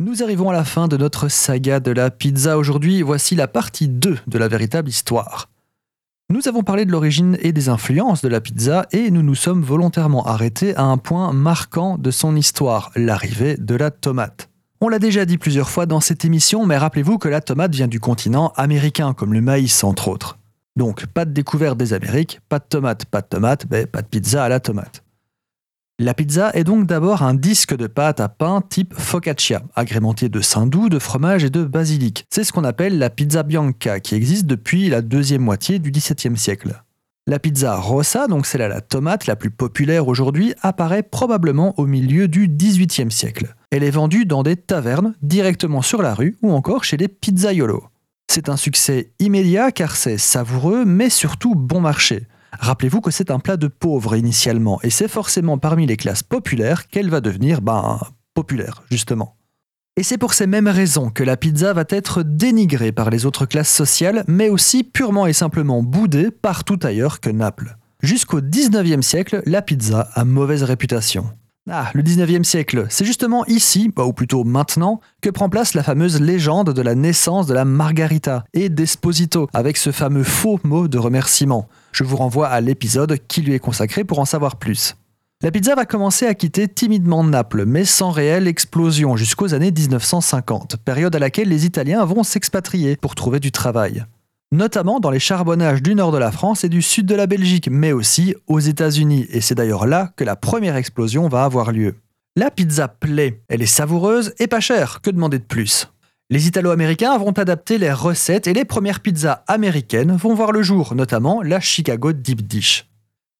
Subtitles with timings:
[0.00, 3.02] Nous arrivons à la fin de notre saga de la pizza aujourd'hui.
[3.02, 5.50] Voici la partie 2 de la véritable histoire.
[6.30, 9.60] Nous avons parlé de l'origine et des influences de la pizza et nous nous sommes
[9.60, 14.48] volontairement arrêtés à un point marquant de son histoire, l'arrivée de la tomate.
[14.80, 17.86] On l'a déjà dit plusieurs fois dans cette émission, mais rappelez-vous que la tomate vient
[17.86, 20.38] du continent américain, comme le maïs entre autres.
[20.76, 24.08] Donc pas de découverte des Amériques, pas de tomate, pas de tomate, mais pas de
[24.08, 25.02] pizza à la tomate.
[26.02, 30.40] La pizza est donc d'abord un disque de pâte à pain type focaccia, agrémenté de
[30.40, 32.24] saindoux, de fromage et de basilic.
[32.30, 36.38] C'est ce qu'on appelle la pizza bianca, qui existe depuis la deuxième moitié du XVIIe
[36.38, 36.82] siècle.
[37.26, 41.84] La pizza rossa, donc celle à la tomate la plus populaire aujourd'hui, apparaît probablement au
[41.84, 43.54] milieu du XVIIIe siècle.
[43.70, 47.84] Elle est vendue dans des tavernes, directement sur la rue ou encore chez les pizzaiolos.
[48.26, 52.26] C'est un succès immédiat car c'est savoureux mais surtout bon marché.
[52.58, 56.88] Rappelez-vous que c'est un plat de pauvres initialement, et c'est forcément parmi les classes populaires
[56.88, 57.98] qu'elle va devenir, ben,
[58.34, 59.36] populaire, justement.
[59.96, 63.46] Et c'est pour ces mêmes raisons que la pizza va être dénigrée par les autres
[63.46, 67.76] classes sociales, mais aussi purement et simplement boudée partout ailleurs que Naples.
[68.02, 71.30] Jusqu'au 19e siècle, la pizza a mauvaise réputation.
[71.68, 75.82] Ah, le 19e siècle, c'est justement ici, bah, ou plutôt maintenant, que prend place la
[75.82, 80.88] fameuse légende de la naissance de la margarita et d'Esposito, avec ce fameux faux mot
[80.88, 81.68] de remerciement.
[81.92, 84.96] Je vous renvoie à l'épisode qui lui est consacré pour en savoir plus.
[85.42, 90.76] La pizza va commencer à quitter timidement Naples, mais sans réelle explosion, jusqu'aux années 1950,
[90.78, 94.04] période à laquelle les Italiens vont s'expatrier pour trouver du travail.
[94.52, 97.68] Notamment dans les charbonnages du nord de la France et du sud de la Belgique,
[97.70, 101.94] mais aussi aux États-Unis, et c'est d'ailleurs là que la première explosion va avoir lieu.
[102.34, 105.88] La pizza plaît, elle est savoureuse et pas chère, que demander de plus?
[106.30, 110.96] Les Italo-Américains vont adapter les recettes et les premières pizzas américaines vont voir le jour,
[110.96, 112.88] notamment la Chicago Deep Dish.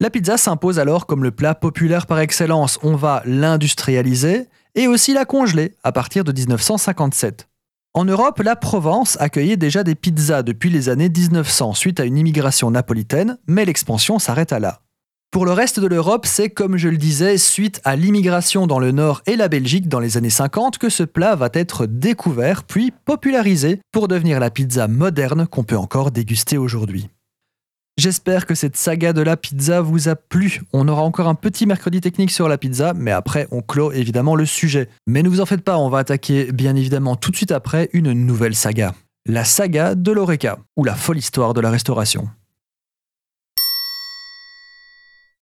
[0.00, 2.80] La pizza s'impose alors comme le plat populaire par excellence.
[2.82, 7.48] On va l'industrialiser et aussi la congeler à partir de 1957.
[7.96, 12.18] En Europe, la Provence accueillait déjà des pizzas depuis les années 1900 suite à une
[12.18, 14.80] immigration napolitaine, mais l'expansion s'arrête à là.
[15.30, 18.92] Pour le reste de l'Europe, c'est comme je le disais, suite à l'immigration dans le
[18.92, 22.92] Nord et la Belgique dans les années 50 que ce plat va être découvert puis
[23.06, 27.08] popularisé pour devenir la pizza moderne qu'on peut encore déguster aujourd'hui.
[27.98, 30.60] J'espère que cette saga de la pizza vous a plu.
[30.74, 34.34] On aura encore un petit mercredi technique sur la pizza, mais après on clôt évidemment
[34.34, 34.90] le sujet.
[35.06, 37.88] Mais ne vous en faites pas, on va attaquer bien évidemment tout de suite après
[37.94, 38.94] une nouvelle saga.
[39.24, 42.28] La saga de l'Oreca, ou la folle histoire de la restauration.